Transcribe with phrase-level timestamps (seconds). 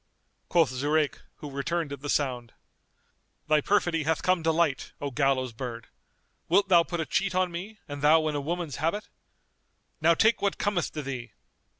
[0.49, 2.53] Quoth Zurayk, who returned at the sound,
[3.47, 5.89] "Thy perfidy hath come to light, O gallows bird!
[6.49, 9.09] Wilt thou put a cheat on me and thou in a woman's habit?
[10.01, 11.33] Now take what cometh to thee!"